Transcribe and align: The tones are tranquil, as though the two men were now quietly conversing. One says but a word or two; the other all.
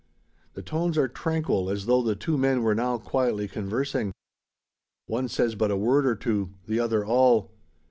The 0.55 0.63
tones 0.63 0.97
are 0.97 1.07
tranquil, 1.07 1.69
as 1.69 1.85
though 1.85 2.01
the 2.01 2.15
two 2.15 2.35
men 2.35 2.63
were 2.63 2.73
now 2.73 2.97
quietly 2.97 3.47
conversing. 3.47 4.13
One 5.05 5.27
says 5.27 5.53
but 5.53 5.69
a 5.69 5.77
word 5.77 6.07
or 6.07 6.15
two; 6.15 6.55
the 6.65 6.79
other 6.79 7.05
all. 7.05 7.51